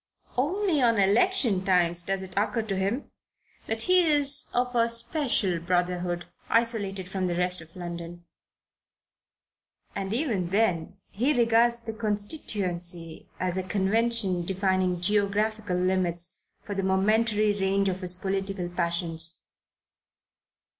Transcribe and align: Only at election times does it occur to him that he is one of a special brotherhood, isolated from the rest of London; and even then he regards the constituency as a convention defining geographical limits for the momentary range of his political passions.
Only 0.35 0.81
at 0.81 0.97
election 0.97 1.63
times 1.63 2.01
does 2.01 2.23
it 2.23 2.33
occur 2.35 2.63
to 2.63 2.75
him 2.75 3.11
that 3.67 3.83
he 3.83 4.01
is 4.11 4.47
one 4.51 4.65
of 4.65 4.75
a 4.75 4.89
special 4.89 5.59
brotherhood, 5.59 6.25
isolated 6.49 7.07
from 7.07 7.27
the 7.27 7.35
rest 7.35 7.61
of 7.61 7.75
London; 7.75 8.25
and 9.95 10.11
even 10.11 10.49
then 10.49 10.97
he 11.11 11.33
regards 11.33 11.81
the 11.81 11.93
constituency 11.93 13.29
as 13.39 13.57
a 13.57 13.61
convention 13.61 14.43
defining 14.43 14.99
geographical 15.01 15.77
limits 15.77 16.39
for 16.63 16.73
the 16.73 16.81
momentary 16.81 17.53
range 17.59 17.87
of 17.87 17.99
his 18.01 18.15
political 18.15 18.69
passions. 18.69 19.41